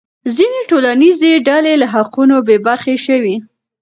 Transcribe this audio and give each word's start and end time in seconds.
ځینې 0.35 0.61
ټولنیزې 0.69 1.31
ډلې 1.47 1.73
له 1.81 1.87
حقونو 1.93 2.35
بې 2.47 2.57
برخې 2.67 2.95
شوې. 3.05 3.35